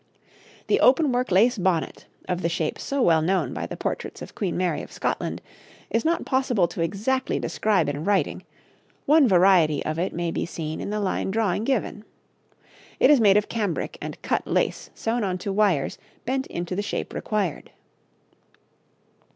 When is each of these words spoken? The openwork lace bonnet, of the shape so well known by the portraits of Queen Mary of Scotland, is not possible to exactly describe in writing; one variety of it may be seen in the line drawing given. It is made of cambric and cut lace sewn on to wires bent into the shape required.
The 0.65 0.79
openwork 0.79 1.29
lace 1.29 1.59
bonnet, 1.59 2.07
of 2.27 2.41
the 2.41 2.49
shape 2.49 2.79
so 2.79 3.03
well 3.03 3.21
known 3.21 3.53
by 3.53 3.67
the 3.67 3.77
portraits 3.77 4.23
of 4.23 4.33
Queen 4.33 4.57
Mary 4.57 4.81
of 4.81 4.91
Scotland, 4.91 5.43
is 5.91 6.03
not 6.03 6.25
possible 6.25 6.67
to 6.69 6.81
exactly 6.81 7.37
describe 7.37 7.87
in 7.87 8.03
writing; 8.03 8.41
one 9.05 9.27
variety 9.27 9.85
of 9.85 9.99
it 9.99 10.11
may 10.11 10.31
be 10.31 10.43
seen 10.43 10.81
in 10.81 10.89
the 10.89 10.99
line 10.99 11.29
drawing 11.29 11.65
given. 11.65 12.03
It 12.99 13.11
is 13.11 13.21
made 13.21 13.37
of 13.37 13.47
cambric 13.47 13.99
and 14.01 14.19
cut 14.23 14.47
lace 14.47 14.89
sewn 14.95 15.23
on 15.23 15.37
to 15.37 15.53
wires 15.53 15.99
bent 16.25 16.47
into 16.47 16.75
the 16.75 16.81
shape 16.81 17.13
required. 17.13 17.69